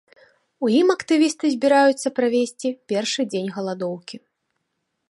У 0.67 0.69
ім 0.77 0.87
актывісты 0.93 1.45
збіраюцца 1.57 2.07
правесці 2.21 2.69
першы 2.95 3.21
дзень 3.31 3.53
галадоўкі. 3.59 4.15